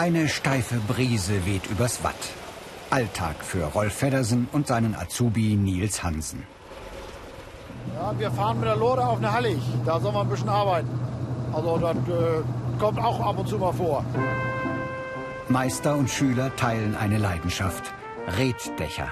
[0.00, 2.14] Eine steife Brise weht übers Watt.
[2.88, 6.46] Alltag für Rolf Feddersen und seinen Azubi Nils Hansen.
[7.94, 9.60] Ja, wir fahren mit der Lore auf eine Hallig.
[9.84, 10.88] Da sollen wir ein bisschen arbeiten.
[11.52, 14.02] Also das äh, kommt auch ab und zu mal vor.
[15.50, 17.92] Meister und Schüler teilen eine Leidenschaft.
[18.26, 19.08] Reddächer.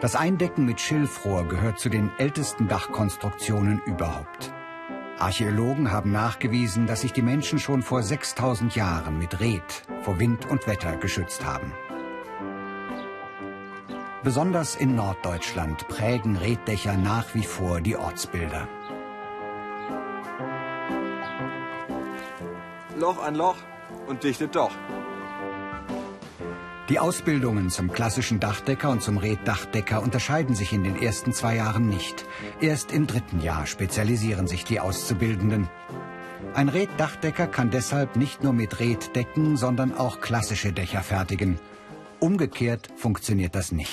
[0.00, 4.53] Das Eindecken mit Schilfrohr gehört zu den ältesten Dachkonstruktionen überhaupt.
[5.24, 9.62] Archäologen haben nachgewiesen, dass sich die Menschen schon vor 6000 Jahren mit Red
[10.02, 11.72] vor Wind und Wetter geschützt haben.
[14.22, 18.68] Besonders in Norddeutschland prägen Reddächer nach wie vor die Ortsbilder.
[22.98, 23.56] Loch an Loch
[24.06, 24.72] und dichtet doch.
[26.90, 31.88] Die Ausbildungen zum klassischen Dachdecker und zum Reddachdecker unterscheiden sich in den ersten zwei Jahren
[31.88, 32.26] nicht.
[32.60, 35.70] Erst im dritten Jahr spezialisieren sich die Auszubildenden.
[36.52, 41.58] Ein Reddachdecker kann deshalb nicht nur mit Red decken, sondern auch klassische Dächer fertigen.
[42.20, 43.90] Umgekehrt funktioniert das nicht.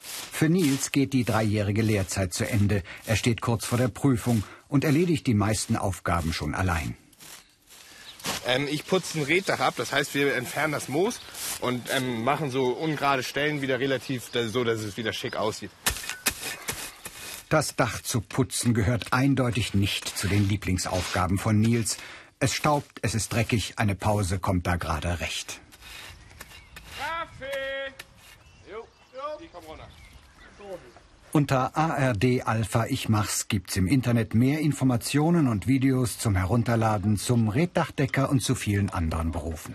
[0.00, 2.82] Für Nils geht die dreijährige Lehrzeit zu Ende.
[3.06, 6.94] Er steht kurz vor der Prüfung und erledigt die meisten Aufgaben schon allein.
[8.46, 11.20] Ähm, ich putze ein Reddach ab, das heißt, wir entfernen das Moos
[11.60, 15.70] und ähm, machen so ungerade Stellen wieder relativ so, dass es wieder schick aussieht.
[17.48, 21.96] Das Dach zu putzen gehört eindeutig nicht zu den Lieblingsaufgaben von Nils.
[22.38, 25.60] Es staubt, es ist dreckig, eine Pause kommt da gerade recht.
[26.98, 27.92] Kaffee!
[28.70, 28.78] Jo,
[29.14, 29.40] jo.
[29.40, 29.88] Ich komm runter.
[31.36, 37.50] Unter ARD Alpha Ich Mach's gibt's im Internet mehr Informationen und Videos zum Herunterladen zum
[37.50, 39.74] Reddachdecker und zu vielen anderen Berufen.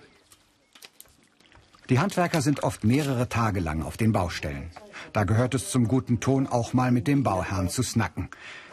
[1.91, 4.71] Die Handwerker sind oft mehrere Tage lang auf den Baustellen.
[5.13, 8.29] Da gehört es zum guten Ton, auch mal mit dem Bauherrn zu snacken.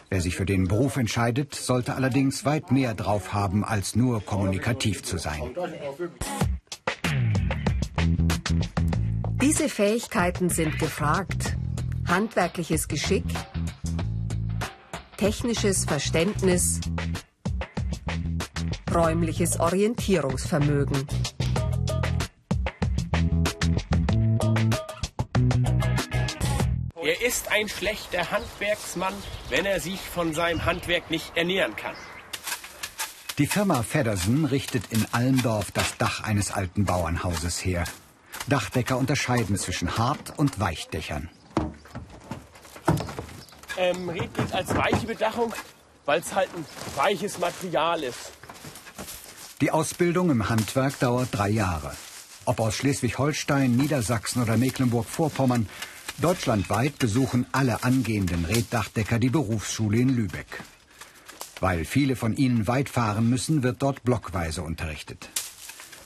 [0.08, 5.02] Wer sich für den Beruf entscheidet, sollte allerdings weit mehr drauf haben, als nur kommunikativ
[5.02, 5.42] zu sein.
[9.42, 11.58] Diese Fähigkeiten sind gefragt
[12.08, 13.24] handwerkliches Geschick,
[15.16, 16.80] technisches Verständnis,
[18.92, 21.06] räumliches Orientierungsvermögen.
[27.02, 29.14] Er ist ein schlechter Handwerksmann,
[29.48, 31.94] wenn er sich von seinem Handwerk nicht ernähren kann.
[33.38, 37.84] Die Firma Feddersen richtet in Almdorf das Dach eines alten Bauernhauses her.
[38.48, 41.30] Dachdecker unterscheiden zwischen Hart- und Weichdächern.
[43.78, 45.54] Ähm, Red gilt als weiche Bedachung,
[46.04, 46.64] weil es halt ein
[46.96, 48.32] weiches Material ist.
[49.60, 51.92] Die Ausbildung im Handwerk dauert drei Jahre.
[52.44, 55.68] Ob aus Schleswig-Holstein, Niedersachsen oder Mecklenburg-Vorpommern,
[56.18, 60.46] deutschlandweit besuchen alle angehenden Reddachdecker die Berufsschule in Lübeck.
[61.60, 65.28] Weil viele von ihnen weit fahren müssen, wird dort blockweise unterrichtet.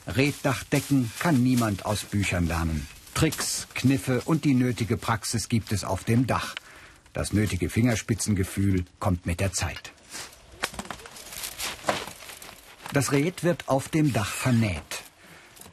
[0.06, 2.86] Reddachdecken kann niemand aus Büchern lernen.
[3.14, 6.54] Tricks, Kniffe und die nötige Praxis gibt es auf dem Dach.
[7.12, 9.92] Das nötige Fingerspitzengefühl kommt mit der Zeit.
[12.92, 15.02] Das Red wird auf dem Dach vernäht.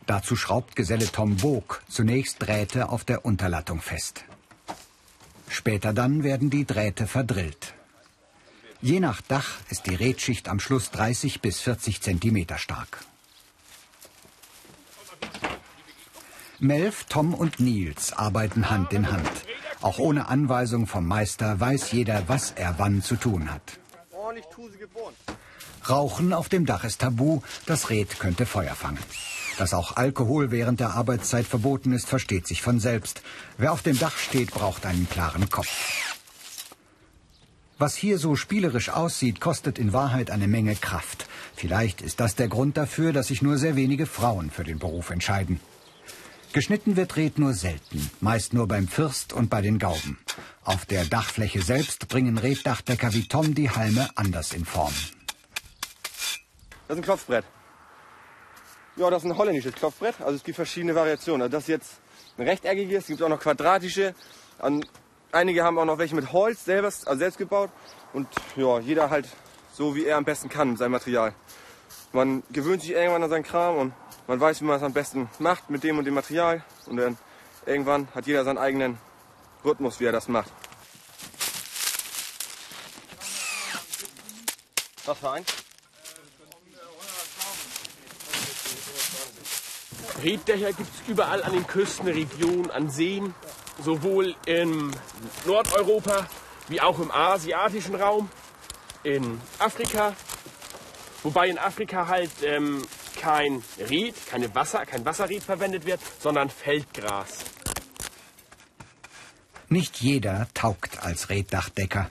[0.06, 4.24] Dazu schraubt Geselle Tom Bog zunächst Drähte auf der Unterlattung fest.
[5.48, 7.74] Später dann werden die Drähte verdrillt.
[8.82, 13.00] Je nach Dach ist die Redschicht am Schluss 30 bis 40 Zentimeter stark.
[16.60, 19.30] Melf, Tom und Nils arbeiten Hand in Hand.
[19.82, 23.80] Auch ohne Anweisung vom Meister weiß jeder, was er wann zu tun hat.
[25.90, 29.00] Rauchen auf dem Dach ist tabu, das Red könnte Feuer fangen.
[29.58, 33.22] Dass auch Alkohol während der Arbeitszeit verboten ist, versteht sich von selbst.
[33.58, 36.16] Wer auf dem Dach steht, braucht einen klaren Kopf.
[37.78, 41.28] Was hier so spielerisch aussieht, kostet in Wahrheit eine Menge Kraft.
[41.56, 45.10] Vielleicht ist das der Grund dafür, dass sich nur sehr wenige Frauen für den Beruf
[45.10, 45.62] entscheiden.
[46.52, 50.18] Geschnitten wird Red nur selten, meist nur beim Fürst und bei den Gauben.
[50.64, 54.94] Auf der Dachfläche selbst bringen Reddachdecker wie Tom die Halme anders in Form.
[56.88, 57.46] Das ist ein Klopfbrett.
[58.96, 60.20] Ja, das ist ein holländisches Klopfbrett.
[60.22, 61.44] Also es gibt verschiedene Variationen.
[61.44, 61.92] Also das ist jetzt
[62.40, 64.16] ein rechteckiges, es gibt auch noch quadratische.
[65.32, 67.70] Einige haben auch noch welche mit Holz selber, also selbst gebaut.
[68.12, 69.28] Und ja, jeder halt
[69.72, 71.36] so, wie er am besten kann seinem Material.
[72.12, 73.94] Man gewöhnt sich irgendwann an seinen Kram und
[74.30, 76.64] man weiß, wie man es am besten macht mit dem und dem Material.
[76.86, 77.18] Und dann
[77.66, 79.00] irgendwann hat jeder seinen eigenen
[79.66, 80.52] Rhythmus, wie er das macht.
[85.06, 85.46] Was für ein?
[90.22, 93.34] Reddächer gibt es überall an den Küstenregionen, an Seen,
[93.84, 94.96] sowohl in
[95.46, 96.28] Nordeuropa
[96.68, 98.30] wie auch im asiatischen Raum,
[99.02, 100.14] in Afrika
[101.24, 102.82] Wobei in Afrika halt ähm,
[103.20, 107.46] kein Ried, keine Wasser, kein Wasserried verwendet wird, sondern Feldgras.
[109.68, 112.10] Nicht jeder taugt als Reddachdecker.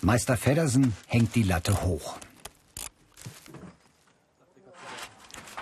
[0.00, 2.16] Meister Feddersen hängt die Latte hoch.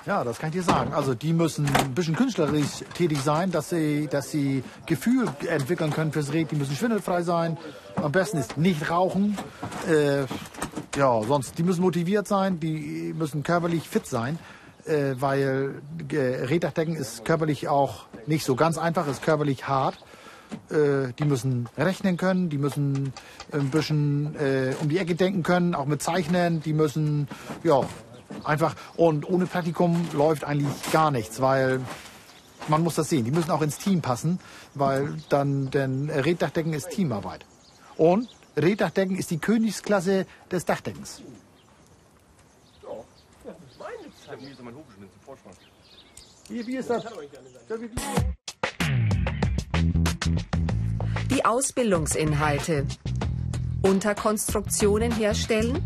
[0.05, 0.93] Ja, das kann ich dir sagen.
[0.95, 6.13] Also die müssen ein bisschen künstlerisch tätig sein, dass sie, dass sie Gefühl entwickeln können
[6.13, 6.51] fürs Rät.
[6.51, 7.57] Die müssen schwindelfrei sein.
[7.95, 9.39] Am besten ist nicht rauchen.
[9.87, 10.25] Äh,
[10.97, 14.39] ja, sonst, die müssen motiviert sein, die müssen körperlich fit sein,
[14.85, 19.99] äh, weil äh, Reddachdecken ist körperlich auch nicht so ganz einfach, ist körperlich hart.
[20.71, 23.15] Äh, die müssen rechnen können, die müssen
[23.53, 27.27] ein bisschen äh, um die Ecke denken können, auch mit Zeichnen, die müssen,
[27.65, 27.83] ja,
[28.45, 31.81] Einfach und ohne Praktikum läuft eigentlich gar nichts, weil
[32.69, 33.25] man muss das sehen.
[33.25, 34.41] Die müssen auch ins Team passen,
[34.75, 37.45] weil dann denn Reddachdecken ist Teamarbeit.
[37.97, 41.23] Und Reddachdecken ist die Königsklasse des das?
[51.31, 52.87] Die Ausbildungsinhalte.
[53.83, 55.83] Unterkonstruktionen herstellen,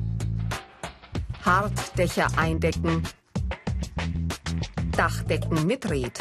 [1.44, 3.02] Hartdächer eindecken.
[4.96, 6.12] Dachdecken mit Red.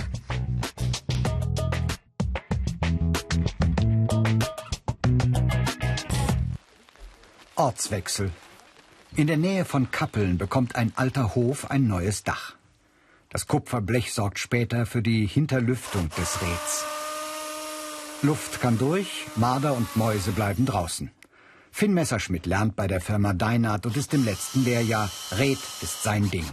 [7.57, 8.31] Ortswechsel.
[9.15, 12.55] In der Nähe von Kappeln bekommt ein alter Hof ein neues Dach.
[13.29, 16.85] Das Kupferblech sorgt später für die Hinterlüftung des Reds.
[18.21, 21.11] Luft kann durch, Marder und Mäuse bleiben draußen.
[21.71, 25.09] Finn Messerschmidt lernt bei der Firma Deinart und ist im letzten Lehrjahr.
[25.37, 26.45] Red ist sein Ding.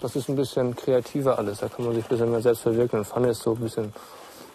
[0.00, 1.58] Das ist ein bisschen kreativer alles.
[1.58, 3.04] Da kann man sich ein bisschen mehr selbst verwirklichen.
[3.04, 3.92] Pfanne ist so ein bisschen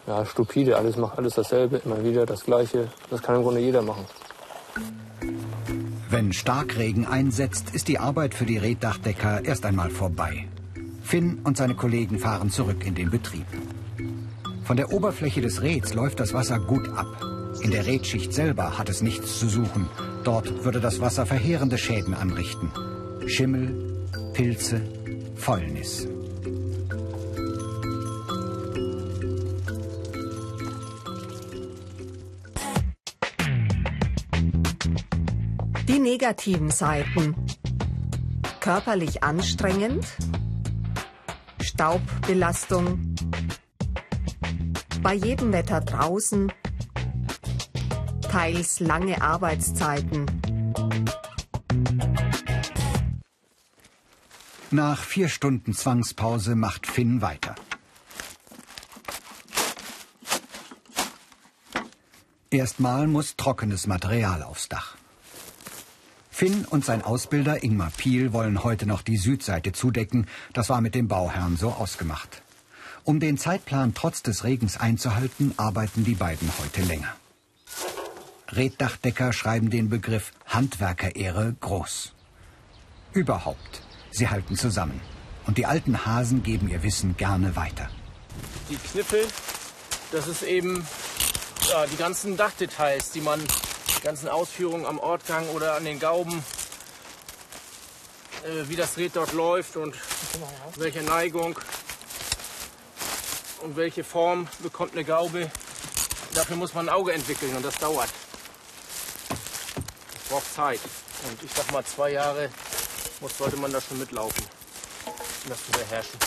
[0.08, 0.78] ja, stupide.
[0.78, 2.88] Alles macht alles dasselbe, immer wieder das Gleiche.
[3.12, 4.06] Das kann im Grunde jeder machen.
[6.10, 10.48] Wenn Starkregen einsetzt, ist die Arbeit für die Reddachdecker erst einmal vorbei.
[11.02, 13.48] Finn und seine Kollegen fahren zurück in den Betrieb.
[14.64, 17.22] Von der Oberfläche des Reds läuft das Wasser gut ab.
[17.62, 19.88] In der Redschicht selber hat es nichts zu suchen.
[20.24, 22.72] Dort würde das Wasser verheerende Schäden anrichten.
[23.28, 24.82] Schimmel, Pilze,
[25.36, 26.08] Fäulnis.
[35.94, 37.36] Die negativen Seiten.
[38.60, 40.08] Körperlich anstrengend,
[41.62, 43.14] Staubbelastung,
[45.04, 46.52] bei jedem Wetter draußen
[48.24, 50.26] teils lange Arbeitszeiten.
[54.72, 57.54] Nach vier Stunden Zwangspause macht Finn weiter.
[62.50, 64.98] Erstmal muss trockenes Material aufs Dach.
[66.34, 70.26] Finn und sein Ausbilder Ingmar Piel wollen heute noch die Südseite zudecken.
[70.52, 72.42] Das war mit dem Bauherrn so ausgemacht.
[73.04, 77.16] Um den Zeitplan trotz des Regens einzuhalten, arbeiten die beiden heute länger.
[78.50, 82.14] Reddachdecker schreiben den Begriff Handwerkerehre groß.
[83.12, 85.00] Überhaupt, sie halten zusammen.
[85.46, 87.92] Und die alten Hasen geben ihr Wissen gerne weiter.
[88.72, 89.28] Die Kniffel,
[90.12, 90.84] das ist eben
[91.70, 93.40] ja, die ganzen Dachdetails, die man,
[94.04, 96.44] ganzen Ausführungen am Ortgang oder an den Gauben,
[98.44, 99.96] äh, wie das Red dort läuft und
[100.76, 101.58] welche Neigung
[103.62, 105.50] und welche Form bekommt eine Gaube.
[106.34, 108.10] Dafür muss man ein Auge entwickeln und das dauert
[110.34, 110.80] braucht Zeit.
[111.30, 112.50] Und ich sag mal, zwei Jahre
[113.22, 114.44] muss, sollte man da schon mitlaufen,
[115.06, 116.20] um das zu beherrschen.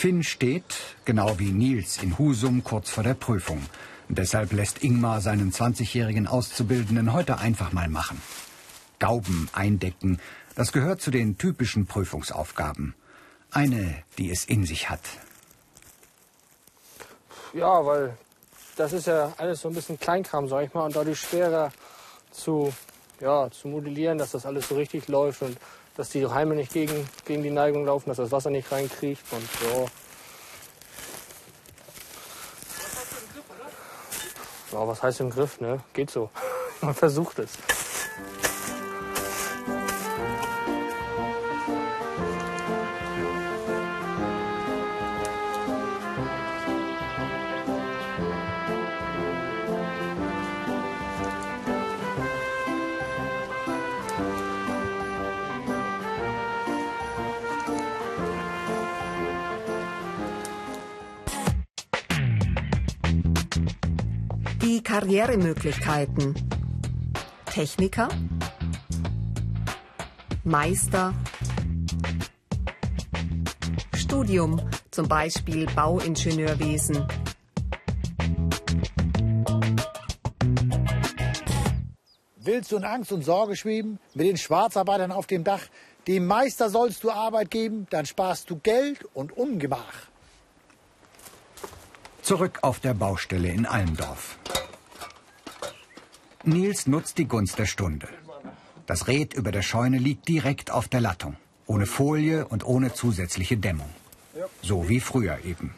[0.00, 3.62] Finn steht, genau wie Nils in Husum, kurz vor der Prüfung.
[4.08, 8.22] Deshalb lässt Ingmar seinen 20-jährigen Auszubildenden heute einfach mal machen.
[8.98, 10.18] Gauben eindecken,
[10.54, 12.94] das gehört zu den typischen Prüfungsaufgaben.
[13.50, 15.02] Eine, die es in sich hat.
[17.52, 18.16] Ja, weil
[18.76, 21.72] das ist ja alles so ein bisschen Kleinkram, sag ich mal, und dadurch schwerer
[22.30, 22.72] zu,
[23.20, 25.58] ja, zu modellieren, dass das alles so richtig läuft und
[26.00, 29.46] dass die Heime nicht gegen, gegen die Neigung laufen, dass das Wasser nicht reinkriegt und
[29.62, 29.84] ja.
[34.72, 35.80] Ja, was heißt im Griff, ne?
[35.92, 36.30] Geht so.
[36.80, 37.50] Man versucht es.
[64.80, 66.34] Die Karrieremöglichkeiten.
[67.44, 68.08] Techniker,
[70.42, 71.12] Meister,
[73.94, 74.58] Studium,
[74.90, 77.06] zum Beispiel Bauingenieurwesen.
[82.36, 85.60] Willst du in Angst und Sorge schweben mit den Schwarzarbeitern auf dem Dach?
[86.08, 90.08] Dem Meister sollst du Arbeit geben, dann sparst du Geld und Ungemach.
[92.22, 94.38] Zurück auf der Baustelle in Almdorf.
[96.44, 98.08] Nils nutzt die Gunst der Stunde.
[98.86, 103.58] Das Rät über der Scheune liegt direkt auf der Lattung, ohne Folie und ohne zusätzliche
[103.58, 103.90] Dämmung.
[104.62, 105.74] So wie früher eben.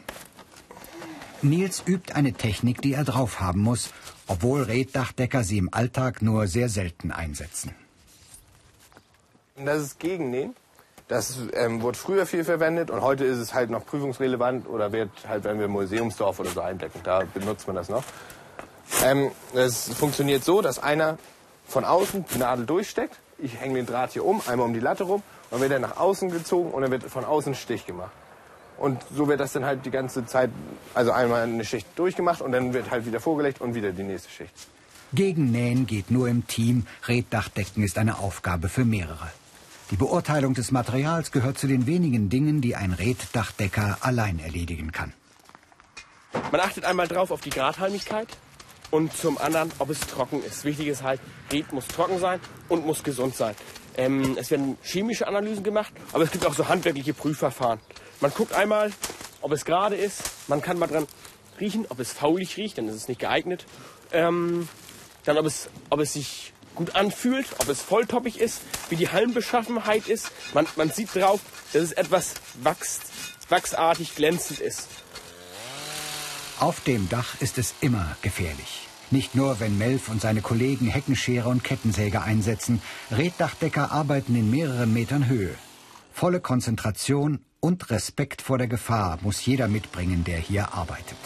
[1.41, 3.91] Nils übt eine Technik, die er drauf haben muss,
[4.27, 7.75] obwohl Reddachdecker sie im Alltag nur sehr selten einsetzen.
[9.57, 10.55] Das ist Gegennähen.
[11.09, 15.11] Das ähm, wurde früher viel verwendet und heute ist es halt noch prüfungsrelevant oder wird
[15.27, 18.05] halt, wenn wir Museumsdorf oder so eindecken, da benutzt man das noch.
[19.01, 21.17] Ähm, das funktioniert so, dass einer
[21.67, 23.17] von außen die Nadel durchsteckt.
[23.37, 25.97] Ich hänge den Draht hier um, einmal um die Latte rum, dann wird er nach
[25.97, 28.11] außen gezogen und dann wird von außen Stich gemacht.
[28.77, 30.49] Und so wird das dann halt die ganze Zeit,
[30.93, 34.29] also einmal eine Schicht durchgemacht und dann wird halt wieder vorgelegt und wieder die nächste
[34.29, 34.53] Schicht.
[35.13, 39.31] Gegennähen geht nur im Team, Reddachdecken ist eine Aufgabe für mehrere.
[39.91, 45.13] Die Beurteilung des Materials gehört zu den wenigen Dingen, die ein Reddachdecker allein erledigen kann.
[46.51, 48.27] Man achtet einmal drauf auf die Gradhalmigkeit
[48.93, 50.65] und zum anderen, ob es trocken ist.
[50.65, 51.19] Wichtig ist halt,
[51.51, 53.55] Red muss trocken sein und muss gesund sein.
[53.97, 57.79] Ähm, es werden chemische Analysen gemacht, aber es gibt auch so handwerkliche Prüfverfahren.
[58.21, 58.91] Man guckt einmal,
[59.41, 60.21] ob es gerade ist.
[60.47, 61.07] Man kann mal dran
[61.59, 63.65] riechen, ob es faulig riecht, dann ist es nicht geeignet.
[64.11, 64.69] Ähm,
[65.25, 70.07] dann, ob es, ob es sich gut anfühlt, ob es volltoppig ist, wie die Halmbeschaffenheit
[70.07, 70.31] ist.
[70.53, 71.39] Man, man sieht drauf,
[71.73, 73.01] dass es etwas wachst,
[73.49, 74.87] wachsartig glänzend ist.
[76.63, 78.87] Auf dem Dach ist es immer gefährlich.
[79.11, 82.81] Nicht nur, wenn Melf und seine Kollegen Heckenschere und Kettensäge einsetzen.
[83.11, 85.53] Reddachdecker arbeiten in mehreren Metern Höhe.
[86.13, 91.17] Volle Konzentration und Respekt vor der Gefahr muss jeder mitbringen, der hier arbeitet.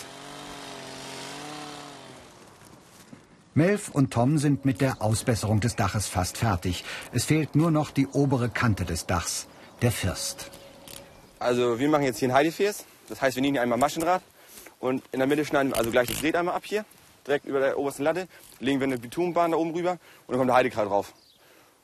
[3.53, 6.83] Melf und Tom sind mit der Ausbesserung des Daches fast fertig.
[7.11, 9.45] Es fehlt nur noch die obere Kante des Dachs,
[9.83, 10.49] der First.
[11.37, 12.85] Also wir machen jetzt hier ein Heidefäß.
[13.07, 14.23] Das heißt, wir nehmen hier einmal Maschendraht
[14.79, 16.85] und in der Mitte schneiden wir also gleich das Red einmal ab hier,
[17.25, 18.27] direkt über der obersten Latte,
[18.59, 21.13] legen wir eine Bitumenbahn da oben rüber und dann kommt der Heidekral drauf.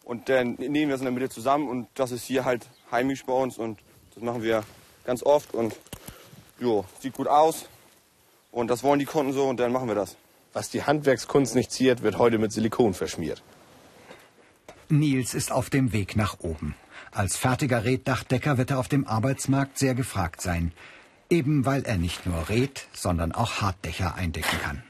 [0.03, 3.25] Und dann nehmen wir es in der Mitte zusammen und das ist hier halt heimisch
[3.25, 3.79] bei uns und
[4.13, 4.63] das machen wir
[5.05, 5.75] ganz oft und
[6.59, 7.67] jo, sieht gut aus
[8.51, 10.17] und das wollen die Kunden so und dann machen wir das.
[10.53, 13.41] Was die Handwerkskunst nicht ziert, wird heute mit Silikon verschmiert.
[14.89, 16.75] Nils ist auf dem Weg nach oben.
[17.11, 20.71] Als fertiger Reddachdecker wird er auf dem Arbeitsmarkt sehr gefragt sein.
[21.29, 24.83] Eben weil er nicht nur Red, sondern auch Hartdächer eindecken kann.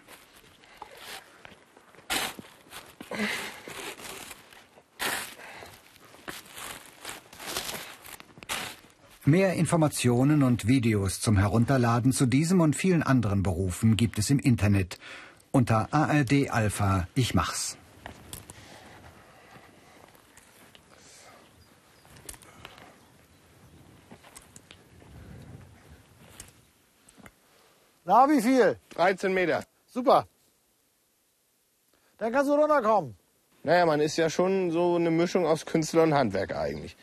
[9.25, 14.39] Mehr Informationen und Videos zum Herunterladen zu diesem und vielen anderen Berufen gibt es im
[14.39, 14.99] Internet
[15.51, 17.77] unter ARD Alpha Ich mach's.
[28.05, 28.77] Na, wie viel?
[28.95, 29.63] 13 Meter.
[29.87, 30.27] Super.
[32.17, 33.15] Dann kannst du runterkommen.
[33.63, 36.97] Naja, man ist ja schon so eine Mischung aus Künstler und Handwerker eigentlich.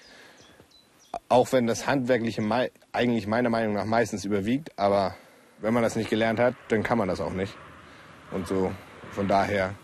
[1.29, 5.17] Auch wenn das Handwerkliche mei eigentlich meiner Meinung nach meistens überwiegt, aber
[5.59, 7.55] wenn man das nicht gelernt hat, dann kann man das auch nicht.
[8.31, 8.73] Und so,
[9.13, 9.75] von daher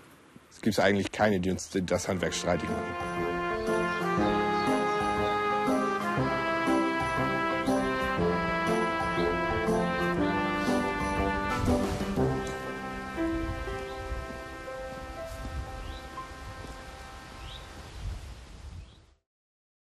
[0.61, 3.06] gibt es eigentlich keine, die uns das Handwerk streitig machen.